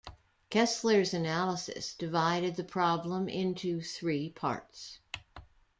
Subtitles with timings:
[0.49, 4.97] Kessler's analysis divided the problem into three parts.